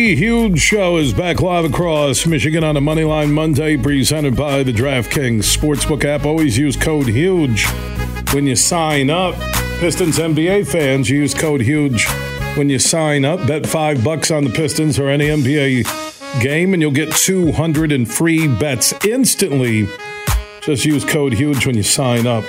[0.04, 5.44] Huge Show is back live across Michigan on a Moneyline Monday, presented by the DraftKings
[5.44, 6.26] Sportsbook app.
[6.26, 7.64] Always use code HUGE
[8.34, 9.34] when you sign up.
[9.78, 12.06] Pistons NBA fans use code HUGE
[12.54, 13.46] when you sign up.
[13.46, 18.04] Bet five bucks on the Pistons or any NBA game, and you'll get 200 in
[18.04, 19.88] free bets instantly.
[20.60, 22.44] Just use code HUGE when you sign up.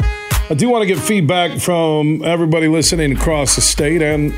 [0.50, 4.34] I do want to get feedback from everybody listening across the state and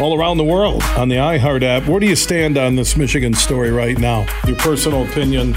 [0.00, 1.88] all around the world on the iHeart app.
[1.88, 4.26] Where do you stand on this Michigan story right now?
[4.46, 5.54] Your personal opinion.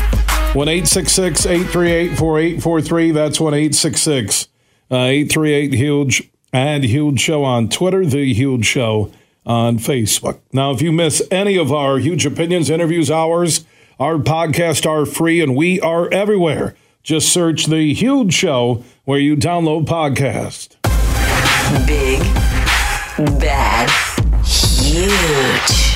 [0.53, 3.11] 1 838 4843.
[3.11, 4.47] That's 1 866
[4.91, 6.29] uh, 838 Huge.
[6.51, 9.11] And Huge Show on Twitter, The Huge Show
[9.45, 10.39] on Facebook.
[10.51, 13.65] Now, if you miss any of our Huge Opinions interviews, hours,
[13.99, 16.75] our podcasts are free and we are everywhere.
[17.03, 20.75] Just search The Huge Show where you download podcasts.
[21.85, 22.19] Big,
[23.39, 23.89] bad,
[24.89, 25.88] huge.